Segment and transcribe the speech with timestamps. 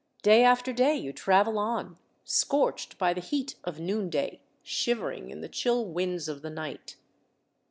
[0.23, 5.41] Day after day you travel on, scorched by the heat of noon day, shivering in
[5.41, 6.95] the chill winds of the night.